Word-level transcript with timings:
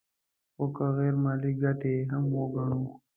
خو 0.55 0.65
که 0.75 0.85
غیر 0.97 1.15
مالي 1.23 1.51
ګټې 1.63 1.95
هم 2.11 2.23
وګڼو 2.37 2.81